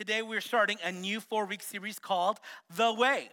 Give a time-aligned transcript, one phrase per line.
[0.00, 2.40] Today we're starting a new four week series called
[2.74, 3.28] The Way.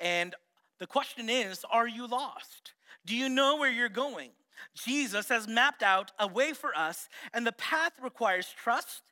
[0.00, 0.34] And
[0.80, 2.72] the question is Are you lost?
[3.06, 4.30] Do you know where you're going?
[4.74, 9.04] Jesus has mapped out a way for us, and the path requires trust,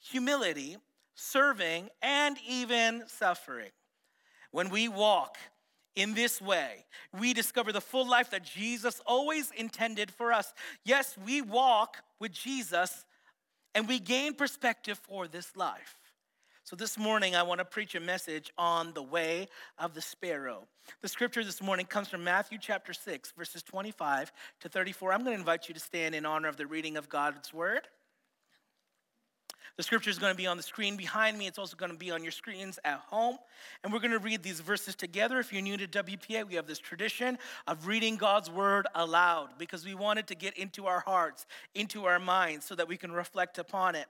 [0.00, 0.78] humility,
[1.14, 3.72] serving, and even suffering.
[4.50, 5.36] When we walk
[5.94, 10.54] in this way, we discover the full life that Jesus always intended for us.
[10.82, 13.04] Yes, we walk with Jesus
[13.74, 15.98] and we gain perspective for this life.
[16.66, 19.48] So, this morning, I want to preach a message on the way
[19.78, 20.66] of the sparrow.
[21.02, 25.12] The scripture this morning comes from Matthew chapter 6, verses 25 to 34.
[25.12, 27.82] I'm going to invite you to stand in honor of the reading of God's word.
[29.76, 31.46] The scripture is going to be on the screen behind me.
[31.46, 33.36] It's also going to be on your screens at home.
[33.82, 35.38] And we're going to read these verses together.
[35.40, 39.84] If you're new to WPA, we have this tradition of reading God's word aloud because
[39.84, 43.12] we want it to get into our hearts, into our minds, so that we can
[43.12, 44.06] reflect upon it.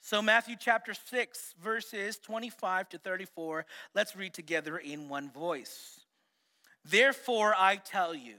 [0.00, 6.00] So, Matthew chapter 6, verses 25 to 34, let's read together in one voice.
[6.84, 8.36] Therefore, I tell you,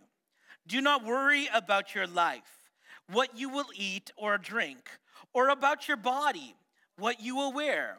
[0.68, 2.70] do not worry about your life,
[3.12, 4.90] what you will eat or drink,
[5.34, 6.56] or about your body,
[6.98, 7.98] what you will wear.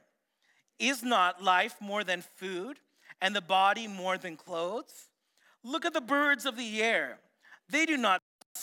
[0.79, 2.79] Is not life more than food,
[3.21, 5.09] and the body more than clothes?
[5.63, 7.19] Look at the birds of the air.
[7.69, 8.22] They do not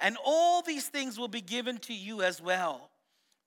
[0.00, 2.90] and all these things will be given to you as well.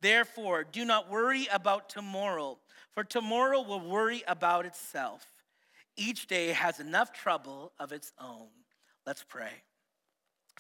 [0.01, 2.57] Therefore, do not worry about tomorrow,
[2.91, 5.25] for tomorrow will worry about itself.
[5.95, 8.47] Each day has enough trouble of its own.
[9.05, 9.63] Let's pray.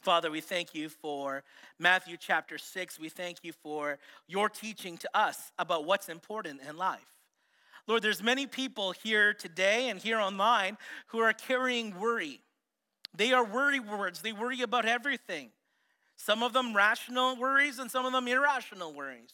[0.01, 1.43] Father, we thank you for
[1.79, 2.99] Matthew chapter 6.
[2.99, 6.99] We thank you for your teaching to us about what's important in life.
[7.87, 12.41] Lord, there's many people here today and here online who are carrying worry.
[13.15, 14.21] They are worry words.
[14.21, 15.51] They worry about everything.
[16.23, 19.33] Some of them rational worries and some of them irrational worries.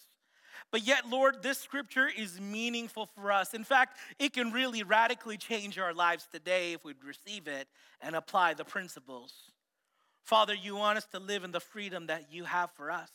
[0.72, 3.54] But yet, Lord, this scripture is meaningful for us.
[3.54, 7.68] In fact, it can really radically change our lives today if we'd receive it
[8.02, 9.34] and apply the principles.
[10.24, 13.12] Father, you want us to live in the freedom that you have for us.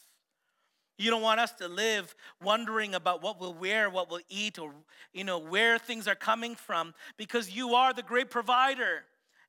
[0.97, 4.73] You don't want us to live wondering about what we'll wear, what we'll eat, or
[5.13, 9.03] you know, where things are coming from, because you are the great provider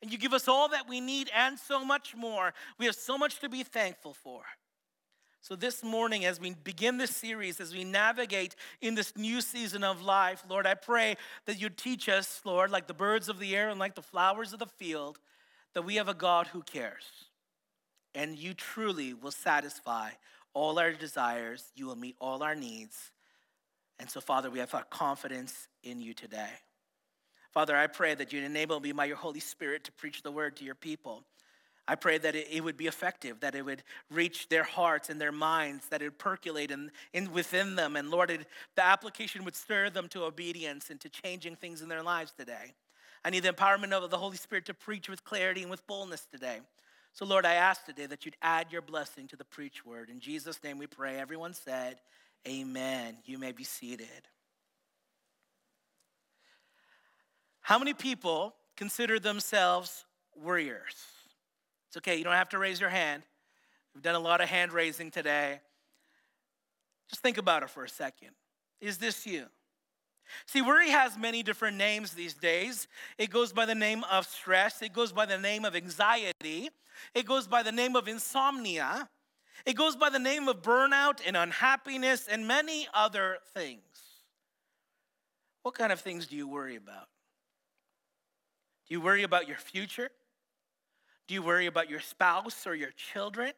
[0.05, 2.53] and you give us all that we need and so much more.
[2.77, 4.43] We have so much to be thankful for.
[5.41, 9.83] So, this morning, as we begin this series, as we navigate in this new season
[9.83, 11.17] of life, Lord, I pray
[11.47, 14.53] that you teach us, Lord, like the birds of the air and like the flowers
[14.53, 15.17] of the field,
[15.73, 17.05] that we have a God who cares.
[18.13, 20.11] And you truly will satisfy
[20.53, 23.09] all our desires, you will meet all our needs.
[23.97, 26.51] And so, Father, we have our confidence in you today.
[27.55, 30.57] Father, I pray that you'd enable me by your Holy Spirit to preach the word
[30.57, 31.23] to your people.
[31.87, 35.31] I pray that it, would be effective, that it would reach their hearts and their
[35.31, 37.95] minds, that it would percolate in, in within them.
[37.95, 38.45] And Lord, it,
[38.75, 42.73] the application would stir them to obedience and to changing things in their lives today.
[43.23, 46.27] I need the empowerment of the Holy Spirit to preach with clarity and with boldness
[46.29, 46.59] today.
[47.13, 50.09] So, Lord, I ask today that you'd add your blessing to the preach word.
[50.09, 51.17] In Jesus' name we pray.
[51.19, 52.01] Everyone said,
[52.45, 53.15] Amen.
[53.23, 54.27] You may be seated.
[57.65, 60.05] How many people consider themselves
[60.39, 61.07] worriers?
[61.87, 63.23] It's okay, you don't have to raise your hand.
[63.95, 65.61] We've done a lot of hand raising today.
[67.09, 68.29] Just think about it for a second.
[68.81, 69.47] Is this you?
[70.45, 72.87] See, worry has many different names these days.
[73.17, 76.69] It goes by the name of stress, it goes by the name of anxiety,
[77.15, 79.09] it goes by the name of insomnia,
[79.65, 83.81] it goes by the name of burnout and unhappiness and many other things.
[85.63, 87.07] What kind of things do you worry about?
[88.87, 90.09] Do you worry about your future?
[91.27, 93.51] Do you worry about your spouse or your children?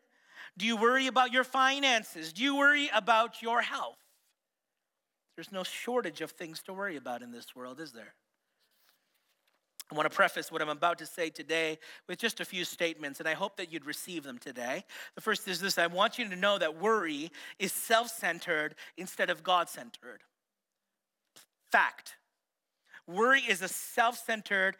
[0.57, 2.31] Do you worry about your finances?
[2.31, 3.97] Do you worry about your health?
[5.35, 8.13] There's no shortage of things to worry about in this world, is there?
[9.91, 11.79] I want to preface what I'm about to say today
[12.09, 14.83] with just a few statements, and I hope that you'd receive them today.
[15.15, 19.29] The first is this I want you to know that worry is self centered instead
[19.29, 20.23] of God centered.
[21.71, 22.15] Fact.
[23.07, 24.75] Worry is a self centered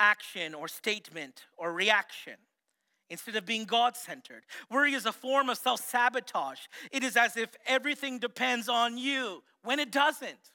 [0.00, 2.34] action or statement or reaction
[3.10, 4.44] instead of being God centered.
[4.70, 6.60] Worry is a form of self sabotage.
[6.90, 10.50] It is as if everything depends on you when it doesn't.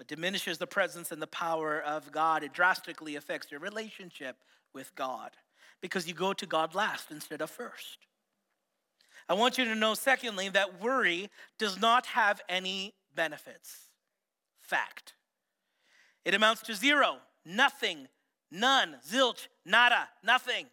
[0.00, 2.42] It diminishes the presence and the power of God.
[2.42, 4.36] It drastically affects your relationship
[4.74, 5.32] with God
[5.80, 7.98] because you go to God last instead of first.
[9.28, 13.88] I want you to know, secondly, that worry does not have any benefits.
[14.60, 15.14] Fact.
[16.24, 18.08] It amounts to zero, nothing,
[18.50, 20.66] none, zilch, nada, nothing.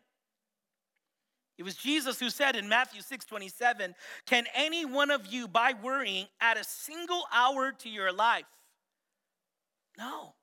[1.58, 3.94] It was Jesus who said in Matthew 6 27,
[4.26, 8.46] Can any one of you, by worrying, add a single hour to your life?
[9.98, 10.36] No.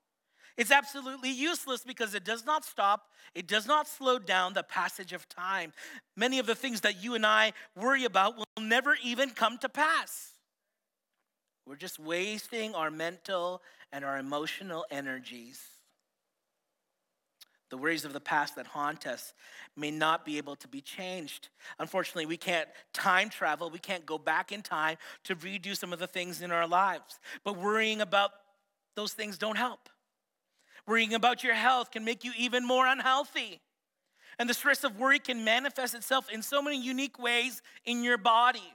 [0.57, 5.13] It's absolutely useless because it does not stop, it does not slow down the passage
[5.13, 5.73] of time.
[6.15, 9.69] Many of the things that you and I worry about will never even come to
[9.69, 10.33] pass.
[11.65, 15.61] We're just wasting our mental and our emotional energies.
[17.69, 19.33] The worries of the past that haunt us
[19.75, 21.49] may not be able to be changed.
[21.79, 23.69] Unfortunately, we can't time travel.
[23.69, 27.19] We can't go back in time to redo some of the things in our lives.
[27.43, 28.31] But worrying about
[28.95, 29.89] those things don't help.
[30.87, 33.59] Worrying about your health can make you even more unhealthy.
[34.39, 38.17] And the stress of worry can manifest itself in so many unique ways in your
[38.17, 38.73] body.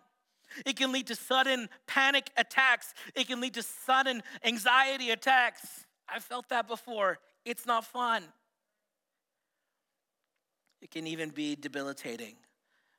[0.66, 5.86] It can lead to sudden panic attacks, it can lead to sudden anxiety attacks.
[6.08, 7.18] I've felt that before.
[7.44, 8.24] It's not fun.
[10.82, 12.34] It can even be debilitating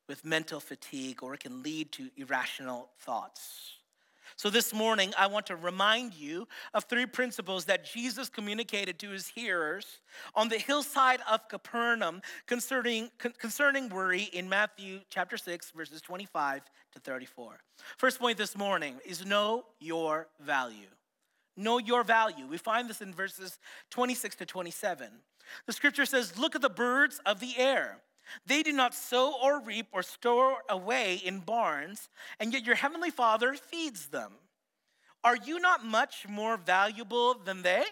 [0.08, 3.78] with mental fatigue, or it can lead to irrational thoughts.
[4.36, 9.10] So, this morning, I want to remind you of three principles that Jesus communicated to
[9.10, 10.00] his hearers
[10.34, 16.64] on the hillside of Capernaum concerning, concerning worry in Matthew chapter 6, verses 25
[16.94, 17.60] to 34.
[17.98, 20.88] First point this morning is know your value.
[21.56, 22.48] Know your value.
[22.48, 23.60] We find this in verses
[23.92, 25.10] 26 to 27.
[25.66, 27.98] The scripture says, Look at the birds of the air.
[28.46, 32.10] They do not sow or reap or store away in barns,
[32.40, 34.34] and yet your heavenly Father feeds them.
[35.24, 37.84] Are you not much more valuable than they?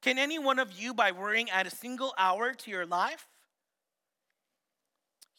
[0.00, 3.28] Can any one of you, by worrying, add a single hour to your life?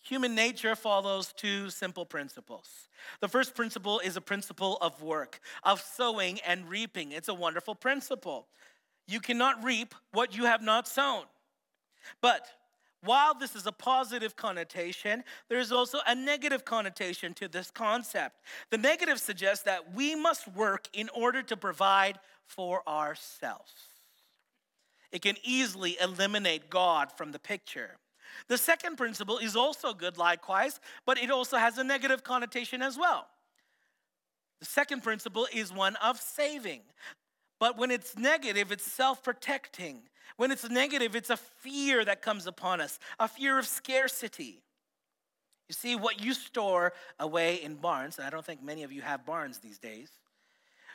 [0.03, 2.89] Human nature follows two simple principles.
[3.21, 7.13] The first principle is a principle of work, of sowing and reaping.
[7.13, 8.47] It's a wonderful principle.
[9.07, 11.23] You cannot reap what you have not sown.
[12.21, 12.47] But
[13.03, 18.39] while this is a positive connotation, there is also a negative connotation to this concept.
[18.69, 23.73] The negative suggests that we must work in order to provide for ourselves.
[25.11, 27.97] It can easily eliminate God from the picture.
[28.47, 32.97] The second principle is also good, likewise, but it also has a negative connotation as
[32.97, 33.27] well.
[34.59, 36.81] The second principle is one of saving.
[37.63, 40.01] But when it's negative, it's self protecting.
[40.35, 44.61] When it's negative, it's a fear that comes upon us, a fear of scarcity.
[45.69, 49.01] You see, what you store away in barns, and I don't think many of you
[49.01, 50.09] have barns these days,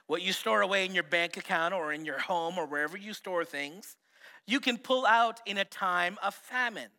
[0.09, 3.15] what you store away in your bank account or in your home or wherever you
[3.15, 3.97] store things,
[4.47, 6.91] you can pull out in a time of famine.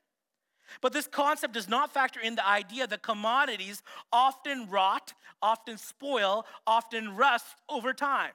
[0.82, 6.48] But this concept does not factor in the idea that commodities often rot, often spoil,
[6.66, 8.32] often rust over time.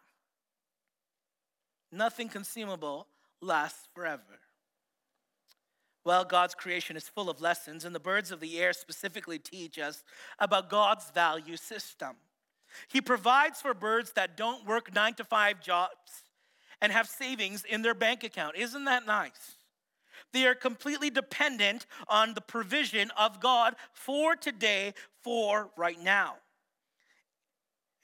[1.94, 3.06] Nothing consumable
[3.40, 4.40] lasts forever.
[6.04, 9.78] Well, God's creation is full of lessons, and the birds of the air specifically teach
[9.78, 10.02] us
[10.38, 12.16] about God's value system.
[12.88, 16.24] He provides for birds that don't work nine to five jobs
[16.82, 18.56] and have savings in their bank account.
[18.56, 19.54] Isn't that nice?
[20.32, 26.34] They are completely dependent on the provision of God for today, for right now.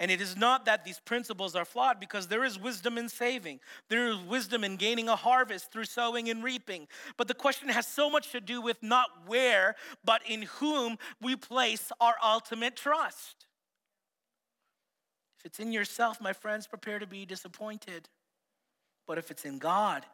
[0.00, 3.60] And it is not that these principles are flawed because there is wisdom in saving.
[3.90, 6.88] There is wisdom in gaining a harvest through sowing and reaping.
[7.18, 11.36] But the question has so much to do with not where, but in whom we
[11.36, 13.44] place our ultimate trust.
[15.38, 18.08] If it's in yourself, my friends, prepare to be disappointed.
[19.06, 20.06] But if it's in God,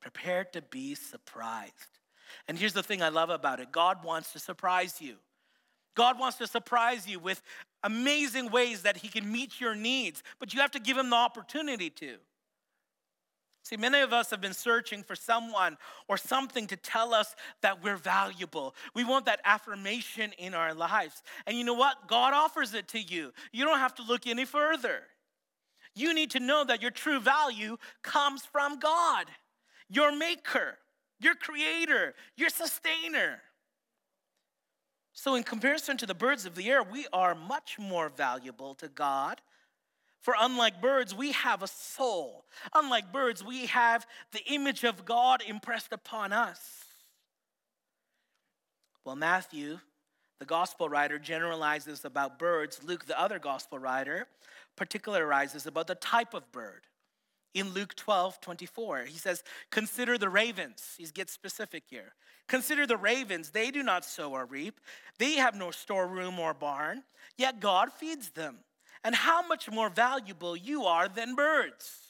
[0.00, 1.98] prepare to be surprised.
[2.48, 5.16] And here's the thing I love about it God wants to surprise you.
[5.94, 7.40] God wants to surprise you with
[7.84, 11.16] amazing ways that He can meet your needs, but you have to give Him the
[11.16, 12.16] opportunity to.
[13.62, 17.82] See, many of us have been searching for someone or something to tell us that
[17.82, 18.74] we're valuable.
[18.94, 21.22] We want that affirmation in our lives.
[21.46, 22.06] And you know what?
[22.06, 23.32] God offers it to you.
[23.52, 25.04] You don't have to look any further.
[25.94, 29.26] You need to know that your true value comes from God.
[29.88, 30.78] your maker,
[31.20, 33.40] your creator, your sustainer.
[35.14, 38.88] So, in comparison to the birds of the air, we are much more valuable to
[38.88, 39.40] God.
[40.20, 42.44] For unlike birds, we have a soul.
[42.74, 46.84] Unlike birds, we have the image of God impressed upon us.
[49.04, 49.78] Well, Matthew,
[50.40, 52.80] the gospel writer, generalizes about birds.
[52.82, 54.26] Luke, the other gospel writer,
[54.76, 56.86] particularizes about the type of bird.
[57.54, 60.94] In Luke 12, 24, he says, Consider the ravens.
[60.98, 62.14] He gets specific here.
[62.48, 63.50] Consider the ravens.
[63.50, 64.80] They do not sow or reap,
[65.18, 67.04] they have no storeroom or barn,
[67.38, 68.58] yet God feeds them.
[69.04, 72.04] And how much more valuable you are than birds.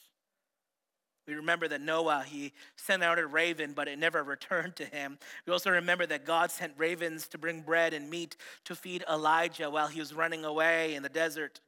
[1.26, 5.18] We remember that Noah, he sent out a raven, but it never returned to him.
[5.46, 9.70] We also remember that God sent ravens to bring bread and meat to feed Elijah
[9.70, 11.60] while he was running away in the desert.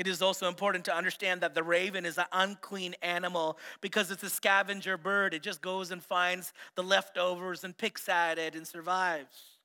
[0.00, 4.22] It is also important to understand that the raven is an unclean animal because it's
[4.22, 5.34] a scavenger bird.
[5.34, 9.58] It just goes and finds the leftovers and picks at it and survives.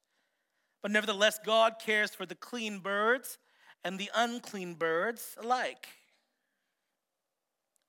[0.81, 3.37] But nevertheless, God cares for the clean birds
[3.85, 5.87] and the unclean birds alike.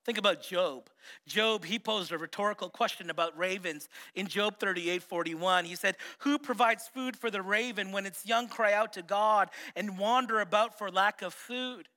[0.05, 0.89] Think about Job.
[1.27, 5.65] Job, he posed a rhetorical question about ravens in Job 38 41.
[5.65, 9.49] He said, Who provides food for the raven when its young cry out to God
[9.75, 11.89] and wander about for lack of food?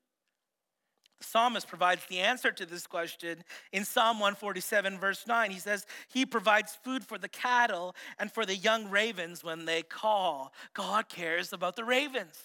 [1.21, 5.51] The psalmist provides the answer to this question in Psalm 147, verse 9.
[5.51, 9.83] He says, He provides food for the cattle and for the young ravens when they
[9.83, 10.53] call.
[10.73, 12.39] God cares about the ravens.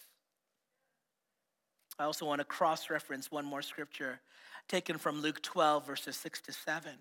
[1.98, 4.20] I also want to cross reference one more scripture
[4.68, 6.92] taken from Luke 12, verses 6 to 7.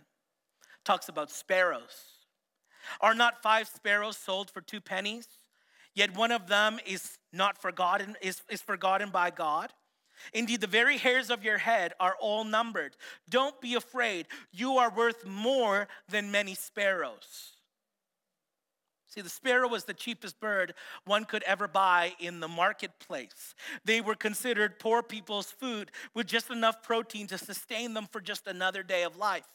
[0.85, 2.05] Talks about sparrows.
[3.01, 5.27] Are not five sparrows sold for two pennies?
[5.95, 9.73] Yet one of them is not forgotten, is, is forgotten by God.
[10.33, 12.97] Indeed, the very hairs of your head are all numbered.
[13.29, 14.27] Don't be afraid.
[14.53, 17.53] You are worth more than many sparrows.
[19.15, 23.55] See, the sparrow was the cheapest bird one could ever buy in the marketplace.
[23.85, 28.49] They were considered poor people's food with just enough protein to sustain them for just
[28.49, 29.47] another day of life.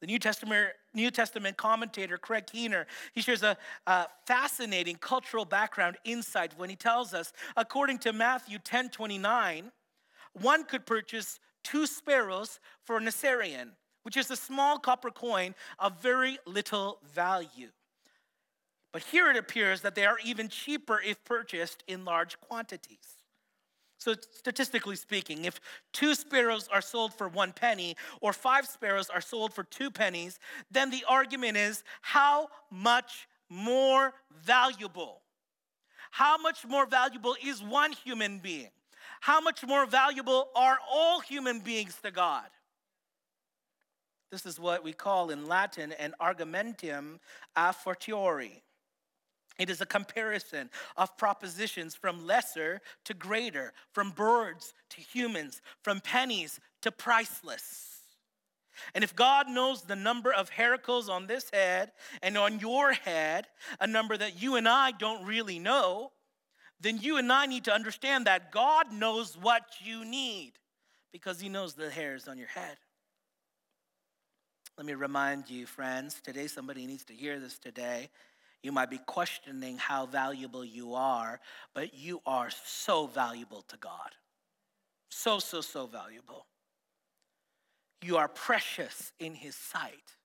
[0.00, 5.96] The New Testament, New Testament commentator Craig Keener, he shares a, a, fascinating cultural background
[6.04, 9.72] insight when he tells us, according to Matthew 10 29,
[10.34, 13.70] one could purchase two sparrows for an assarion,
[14.02, 17.70] which is a small copper coin of very little value.
[18.92, 23.15] But here it appears that they are even cheaper if purchased in large quantities.
[23.98, 25.58] So, statistically speaking, if
[25.92, 30.38] two sparrows are sold for one penny or five sparrows are sold for two pennies,
[30.70, 34.12] then the argument is how much more
[34.44, 35.22] valuable?
[36.10, 38.70] How much more valuable is one human being?
[39.20, 42.46] How much more valuable are all human beings to God?
[44.30, 47.20] This is what we call in Latin an argumentum
[47.54, 48.62] a fortiori.
[49.58, 56.00] It is a comparison of propositions from lesser to greater, from birds to humans, from
[56.00, 57.96] pennies to priceless.
[58.94, 63.46] And if God knows the number of haircles on this head and on your head,
[63.80, 66.12] a number that you and I don't really know,
[66.80, 70.52] then you and I need to understand that God knows what you need
[71.10, 72.76] because He knows the hairs on your head.
[74.76, 78.10] Let me remind you, friends, today somebody needs to hear this today.
[78.66, 81.38] You might be questioning how valuable you are,
[81.72, 84.10] but you are so valuable to God.
[85.08, 86.46] So, so, so valuable.
[88.02, 90.16] You are precious in His sight.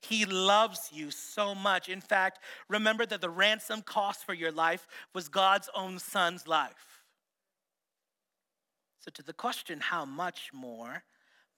[0.00, 1.90] He loves you so much.
[1.90, 7.02] In fact, remember that the ransom cost for your life was God's own son's life.
[9.00, 11.02] So, to the question, how much more,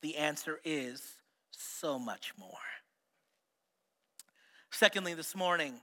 [0.03, 1.00] the answer is
[1.53, 2.49] so much more.
[4.73, 5.75] Secondly, this morning,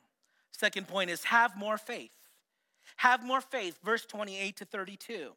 [0.62, 2.12] Second point is have more faith.
[2.98, 5.32] Have more faith, verse 28 to 32.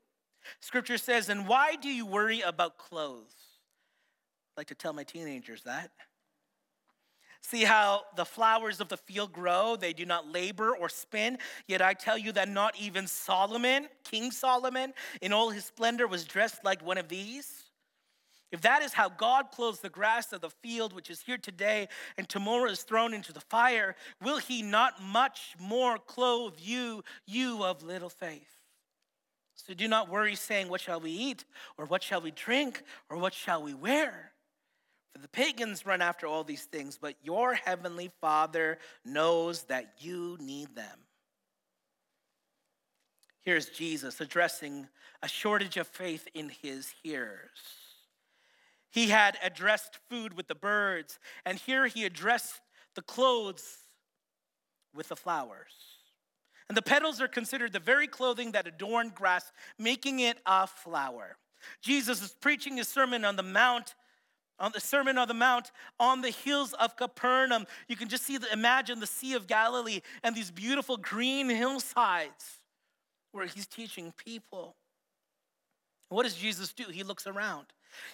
[0.61, 3.35] Scripture says, And why do you worry about clothes?
[4.54, 5.93] I like to tell my teenagers that.
[7.40, 11.38] See how the flowers of the field grow, they do not labor or spin.
[11.66, 16.26] Yet I tell you that not even Solomon, King Solomon, in all his splendor, was
[16.26, 17.63] dressed like one of these.
[18.54, 21.88] If that is how God clothes the grass of the field, which is here today
[22.16, 27.64] and tomorrow is thrown into the fire, will he not much more clothe you, you
[27.64, 28.61] of little faith?
[29.56, 31.44] So do not worry, saying, What shall we eat?
[31.76, 32.84] Or what shall we drink?
[33.11, 34.30] Or what shall we wear?
[35.12, 40.38] For the pagans run after all these things, but your heavenly Father knows that you
[40.40, 41.00] need them.
[43.40, 44.87] Here's Jesus addressing
[45.25, 47.83] a shortage of faith in his hearers.
[48.94, 52.60] He had addressed food with the birds, and here he addressed
[52.94, 53.78] the clothes
[54.94, 55.72] with the flowers.
[56.68, 61.36] And the petals are considered the very clothing that adorned grass, making it a flower.
[61.82, 63.96] Jesus is preaching his sermon on the mount
[64.60, 67.66] on the Sermon on the Mount on the hills of Capernaum.
[67.88, 72.60] You can just see, the, imagine the Sea of Galilee and these beautiful green hillsides
[73.32, 74.76] where he's teaching people.
[76.08, 76.84] What does Jesus do?
[76.88, 77.66] He looks around.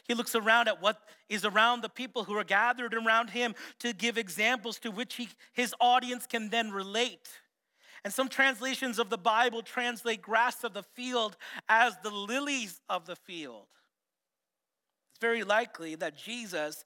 [0.07, 3.93] He looks around at what is around the people who are gathered around him to
[3.93, 7.29] give examples to which he, his audience can then relate.
[8.05, 11.37] And some translations of the Bible translate grass of the field
[11.69, 13.67] as the lilies of the field
[15.11, 16.85] It's very likely that Jesus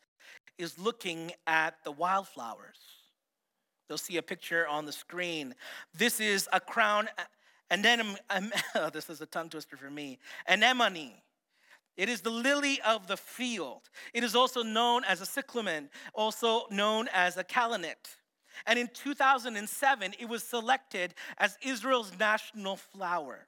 [0.59, 2.79] is looking at the wildflowers.
[3.89, 5.55] You'll see a picture on the screen.
[5.97, 7.09] This is a crown,
[7.71, 8.17] anemone.
[8.75, 10.19] Oh, this is a tongue twister for me.
[10.49, 11.13] Anemone.
[11.97, 13.89] It is the lily of the field.
[14.13, 18.17] It is also known as a cyclamen, also known as a kalanit.
[18.67, 23.47] And in 2007, it was selected as Israel's national flower.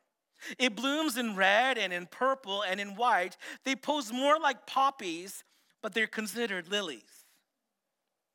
[0.59, 3.37] It blooms in red and in purple and in white.
[3.65, 5.45] They pose more like poppies,
[5.83, 7.25] but they're considered lilies.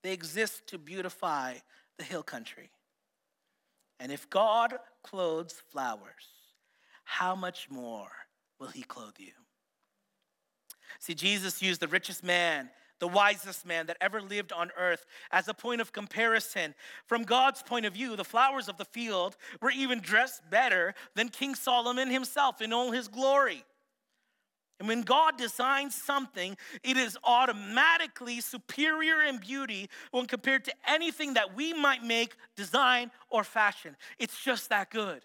[0.03, 1.55] They exist to beautify
[1.97, 2.71] the hill country.
[3.99, 6.27] And if God clothes flowers,
[7.03, 8.09] how much more
[8.59, 9.33] will he clothe you?
[10.99, 12.69] See, Jesus used the richest man
[13.01, 16.73] the wisest man that ever lived on earth, as a point of comparison.
[17.07, 21.27] From God's point of view, the flowers of the field were even dressed better than
[21.27, 23.65] King Solomon himself in all his glory.
[24.79, 31.33] And when God designs something, it is automatically superior in beauty when compared to anything
[31.33, 33.95] that we might make, design, or fashion.
[34.19, 35.23] It's just that good.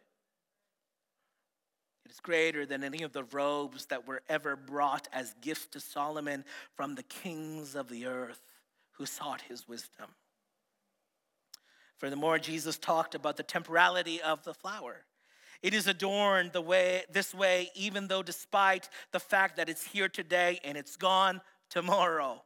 [2.17, 6.47] Is greater than any of the robes that were ever brought as gifts to Solomon
[6.75, 8.41] from the kings of the earth
[8.93, 10.07] who sought his wisdom.
[11.99, 15.05] Furthermore, Jesus talked about the temporality of the flower.
[15.63, 20.09] It is adorned the way this way, even though despite the fact that it's here
[20.09, 22.43] today and it's gone tomorrow.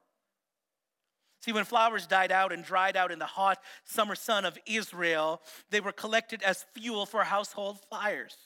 [1.43, 5.41] See, when flowers died out and dried out in the hot summer sun of Israel,
[5.71, 8.37] they were collected as fuel for household fires.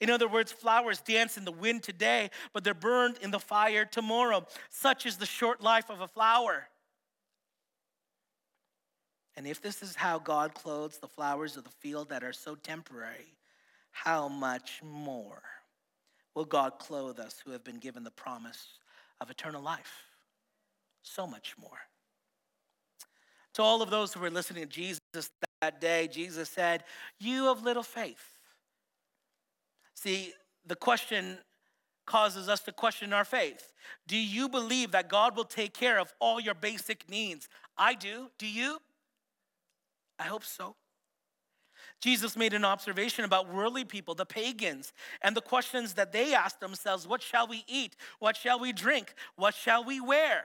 [0.00, 3.84] In other words, flowers dance in the wind today, but they're burned in the fire
[3.84, 4.46] tomorrow.
[4.70, 6.68] Such is the short life of a flower.
[9.36, 12.54] And if this is how God clothes the flowers of the field that are so
[12.54, 13.36] temporary,
[13.90, 15.42] how much more
[16.34, 18.78] will God clothe us who have been given the promise
[19.20, 20.04] of eternal life?
[21.02, 21.78] So much more.
[23.54, 25.00] To all of those who were listening to Jesus
[25.60, 26.84] that day, Jesus said,
[27.18, 28.37] You have little faith.
[29.98, 30.32] See,
[30.64, 31.38] the question
[32.06, 33.72] causes us to question our faith.
[34.06, 37.48] Do you believe that God will take care of all your basic needs?
[37.76, 38.30] I do.
[38.38, 38.78] Do you?
[40.16, 40.76] I hope so.
[42.00, 46.60] Jesus made an observation about worldly people, the pagans, and the questions that they asked
[46.60, 47.96] themselves what shall we eat?
[48.20, 49.14] What shall we drink?
[49.34, 50.44] What shall we wear?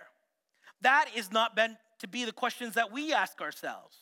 [0.82, 3.98] That is not meant to be the questions that we ask ourselves.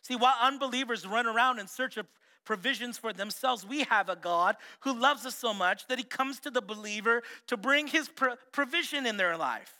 [0.00, 2.06] See, while unbelievers run around in search of
[2.44, 3.66] provisions for themselves.
[3.66, 7.22] We have a God who loves us so much that he comes to the believer
[7.46, 8.10] to bring his
[8.52, 9.72] provision in their life.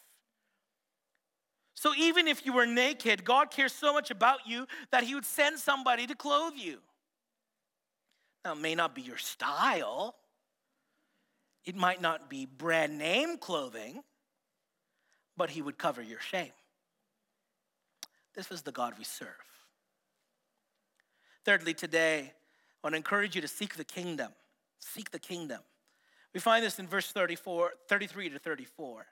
[1.74, 5.26] So even if you were naked, God cares so much about you that he would
[5.26, 6.78] send somebody to clothe you.
[8.44, 10.14] Now, it may not be your style,
[11.64, 14.02] it might not be brand name clothing,
[15.36, 16.52] but he would cover your shame.
[18.34, 19.28] This is the God we serve.
[21.44, 22.32] Thirdly, today,
[22.84, 24.30] I want to encourage you to seek the kingdom.
[24.78, 25.60] Seek the kingdom.
[26.34, 29.06] We find this in verse 34, 33 to 34.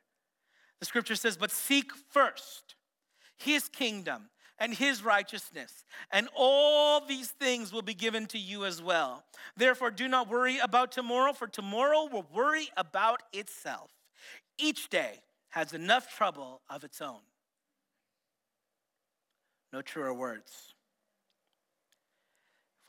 [0.79, 2.75] The scripture says, But seek first
[3.39, 8.83] his kingdom and his righteousness, and all these things will be given to you as
[8.83, 9.25] well.
[9.57, 13.91] Therefore, do not worry about tomorrow, for tomorrow will worry about itself.
[14.59, 17.21] Each day has enough trouble of its own.
[19.73, 20.72] No truer words.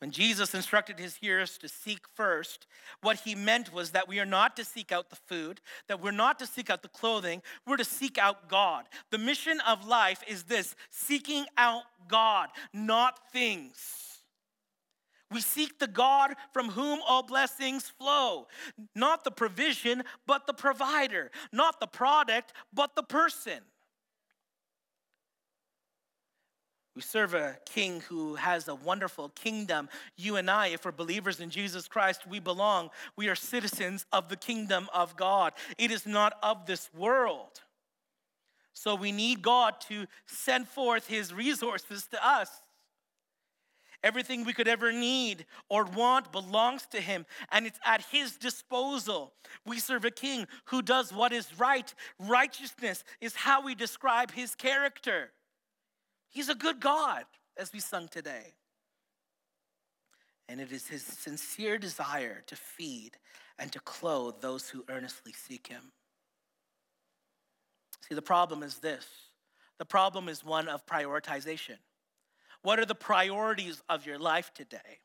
[0.04, 2.68] When Jesus instructed his hearers to seek first,
[3.00, 6.12] what he meant was that we are not to seek out the food, that we're
[6.12, 8.84] not to seek out the clothing, we're to seek out God.
[9.12, 13.78] The mission of life is this seeking out God, not things.
[15.32, 18.48] We seek the God from whom all blessings flow.
[18.94, 21.32] Not the provision, but the provider.
[21.54, 23.62] Not the product, but the person.
[26.96, 29.90] We serve a king who has a wonderful kingdom.
[30.16, 32.92] You and I, if we're believers in Jesus Christ, we belong.
[33.16, 35.54] We are citizens of the kingdom of God.
[35.80, 37.62] It is not of this world.
[38.74, 42.50] So we need God to send forth his resources to us.
[44.04, 49.32] Everything we could ever need or want belongs to Him, and it's at His disposal.
[49.66, 51.92] We serve a King who does what is right.
[52.20, 55.32] Righteousness is how we describe His character.
[56.34, 57.26] He's a good God,
[57.58, 58.56] as we sung today.
[60.50, 63.12] And it is His sincere desire to feed
[63.60, 65.92] and to clothe those who earnestly seek Him.
[68.02, 69.08] See, the problem is this
[69.78, 71.78] the problem is one of prioritization.
[72.64, 75.00] What are the priorities of your life today?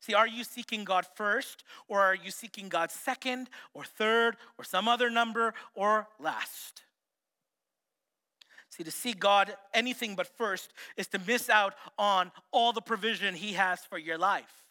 [0.00, 4.64] See, are you seeking God first, or are you seeking God second, or third, or
[4.64, 6.82] some other number, or last?
[8.78, 13.34] See, to seek God anything but first is to miss out on all the provision
[13.34, 14.64] He has for your life.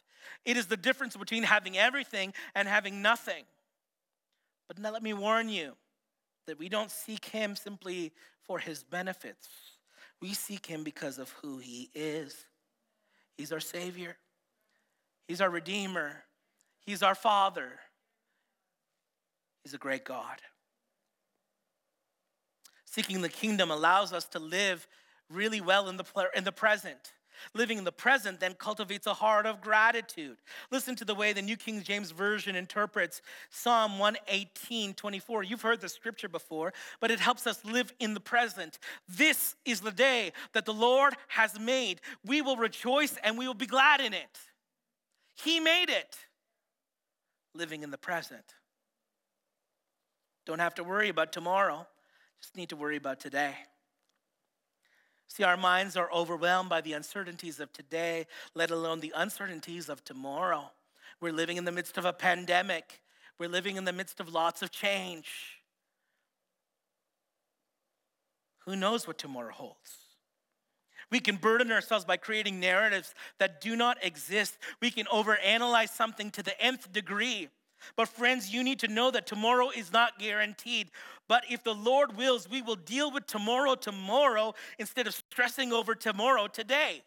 [0.46, 3.44] It is the difference between having everything and having nothing.
[4.68, 5.74] But now let me warn you
[6.48, 8.14] that we don't seek Him simply
[8.48, 9.48] for His benefits.
[10.22, 12.46] We seek him because of who he is.
[13.38, 14.18] He's our Savior,
[15.28, 16.24] He's our Redeemer,
[16.86, 17.72] He's our Father.
[19.64, 20.42] He's a great God.
[22.98, 24.88] Seeking the kingdom allows us to live
[25.30, 27.14] really well in the, in the present.
[27.54, 30.38] Living in the present then cultivates a heart of gratitude.
[30.72, 35.44] Listen to the way the New King James Version interprets Psalm 118, 24.
[35.44, 38.80] You've heard the scripture before, but it helps us live in the present.
[39.08, 42.02] This is the day that the Lord has made.
[42.26, 44.40] We will rejoice and we will be glad in it.
[45.36, 46.18] He made it.
[47.54, 48.56] Living in the present.
[50.48, 51.86] Don't have to worry about tomorrow,
[52.42, 53.56] just need to worry about today.
[55.28, 60.04] See, our minds are overwhelmed by the uncertainties of today, let alone the uncertainties of
[60.04, 60.72] tomorrow.
[61.20, 63.02] We're living in the midst of a pandemic,
[63.38, 65.58] we're living in the midst of lots of change.
[68.66, 69.98] Who knows what tomorrow holds?
[71.10, 74.58] We can burden ourselves by creating narratives that do not exist.
[74.82, 77.50] We can overanalyze something to the nth degree.
[77.96, 80.90] But, friends, you need to know that tomorrow is not guaranteed.
[81.28, 85.96] But if the Lord wills, we will deal with tomorrow tomorrow instead of stressing over
[85.96, 87.04] tomorrow today.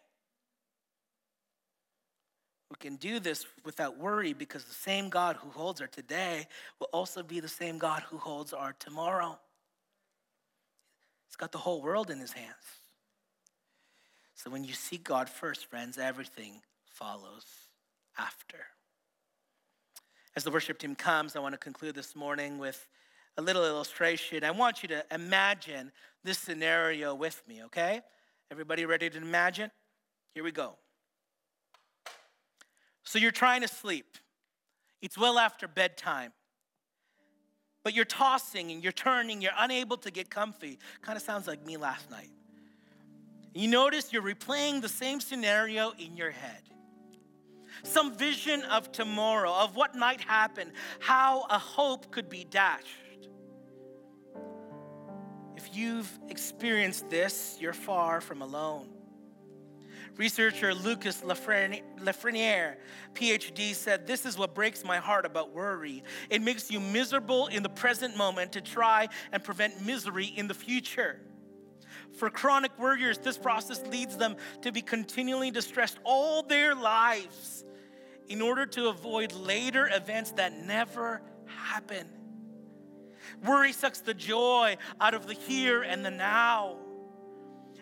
[2.69, 6.47] We can do this without worry because the same God who holds our today
[6.79, 9.37] will also be the same God who holds our tomorrow.
[11.27, 12.55] He's got the whole world in his hands.
[14.35, 17.45] So when you seek God first, friends, everything follows
[18.17, 18.57] after.
[20.35, 22.87] As the worship team comes, I want to conclude this morning with
[23.37, 24.43] a little illustration.
[24.43, 25.91] I want you to imagine
[26.23, 28.01] this scenario with me, okay?
[28.49, 29.71] Everybody ready to imagine?
[30.33, 30.75] Here we go.
[33.03, 34.17] So you're trying to sleep.
[35.01, 36.31] It's well after bedtime.
[37.83, 40.79] But you're tossing and you're turning, you're unable to get comfy.
[41.01, 42.29] Kind of sounds like me last night.
[43.53, 46.61] You notice you're replaying the same scenario in your head
[47.83, 52.87] some vision of tomorrow, of what might happen, how a hope could be dashed.
[55.55, 58.89] If you've experienced this, you're far from alone.
[60.17, 62.75] Researcher Lucas Lafreniere,
[63.13, 66.03] PhD, said, This is what breaks my heart about worry.
[66.29, 70.53] It makes you miserable in the present moment to try and prevent misery in the
[70.53, 71.19] future.
[72.13, 77.63] For chronic worriers, this process leads them to be continually distressed all their lives
[78.27, 82.07] in order to avoid later events that never happen.
[83.45, 86.77] Worry sucks the joy out of the here and the now.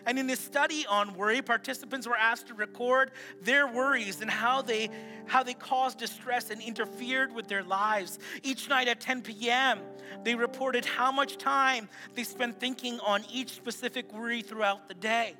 [0.06, 3.10] And in this study on worry, participants were asked to record
[3.42, 4.90] their worries and how they,
[5.26, 8.18] how they caused distress and interfered with their lives.
[8.42, 9.80] Each night at 10 p.m.,
[10.24, 15.34] they reported how much time they spent thinking on each specific worry throughout the day.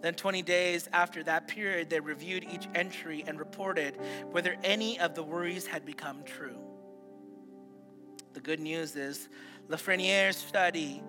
[0.00, 3.98] Then, 20 days after that period, they reviewed each entry and reported
[4.30, 6.56] whether any of the worries had become true.
[8.32, 9.28] The good news is,
[9.68, 11.02] Lafreniere's study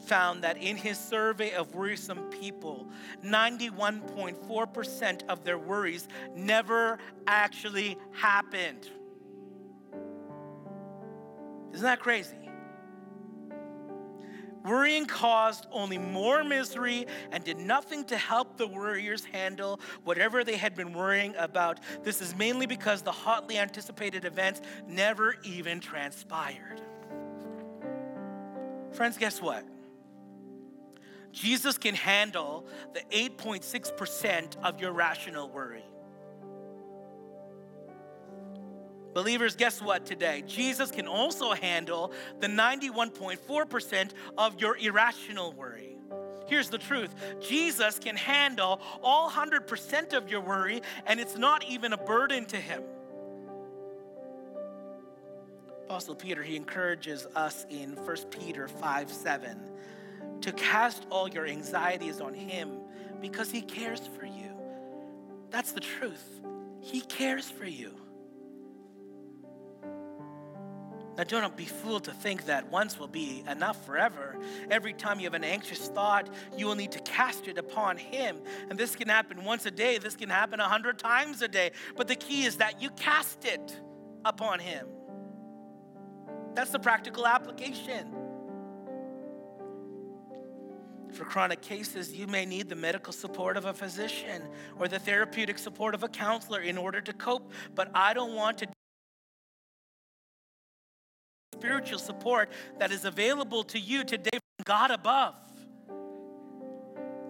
[0.00, 2.88] found that in his survey of worrisome people,
[3.24, 8.88] 91.4% of their worries never actually happened.
[11.72, 12.36] Isn't that crazy?
[14.64, 20.56] Worrying caused only more misery and did nothing to help the worriers handle whatever they
[20.56, 21.78] had been worrying about.
[22.02, 26.80] This is mainly because the hotly anticipated events never even transpired.
[28.90, 29.64] Friends, guess what?
[31.32, 35.84] Jesus can handle the 8.6% of your rational worry.
[39.14, 40.42] Believers, guess what today?
[40.46, 45.96] Jesus can also handle the 91.4% of your irrational worry.
[46.46, 51.92] Here's the truth Jesus can handle all 100% of your worry, and it's not even
[51.92, 52.82] a burden to him.
[55.86, 59.58] Apostle Peter, he encourages us in 1 Peter 5 7
[60.42, 62.80] to cast all your anxieties on him
[63.20, 64.50] because he cares for you.
[65.50, 66.40] That's the truth.
[66.80, 67.92] He cares for you.
[71.16, 74.38] Now, don't be fooled to think that once will be enough forever.
[74.70, 78.36] Every time you have an anxious thought, you will need to cast it upon Him.
[78.68, 81.70] And this can happen once a day, this can happen a hundred times a day.
[81.96, 83.80] But the key is that you cast it
[84.26, 84.86] upon Him.
[86.54, 88.15] That's the practical application.
[91.16, 94.42] For chronic cases, you may need the medical support of a physician
[94.78, 97.52] or the therapeutic support of a counselor in order to cope.
[97.74, 98.68] But I don't want to
[101.54, 105.34] spiritual support that is available to you today from God above.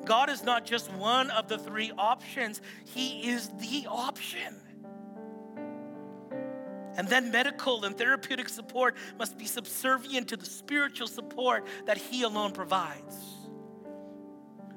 [0.05, 4.57] God is not just one of the three options, He is the option.
[6.96, 12.25] And then medical and therapeutic support must be subservient to the spiritual support that He
[12.25, 13.45] alone provides.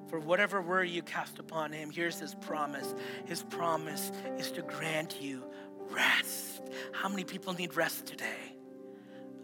[0.09, 2.93] For whatever worry you cast upon Him, here's His promise.
[3.25, 5.43] His promise is to grant you
[5.89, 6.61] rest.
[6.91, 8.55] How many people need rest today?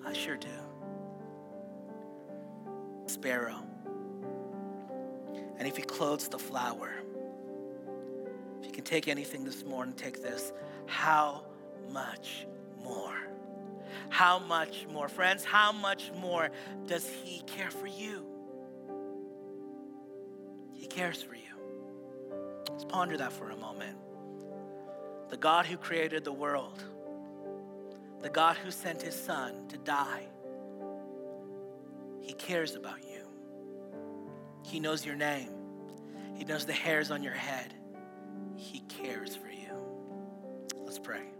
[0.05, 0.47] I sure do.
[3.05, 3.63] Sparrow.
[5.57, 6.91] And if he clothes the flower,
[8.59, 10.51] if you can take anything this morning, take this.
[10.85, 11.43] How
[11.91, 12.45] much
[12.83, 13.15] more?
[14.09, 15.07] How much more?
[15.07, 16.49] Friends, how much more
[16.87, 18.34] does he care for you?
[20.95, 21.41] Cares for you.
[22.69, 23.97] Let's ponder that for a moment.
[25.29, 26.83] The God who created the world
[28.21, 30.23] the God who sent his son to die,
[32.21, 33.21] he cares about you.
[34.63, 35.51] He knows your name,
[36.33, 37.73] he knows the hairs on your head.
[38.55, 39.77] He cares for you.
[40.85, 41.34] Let's pray.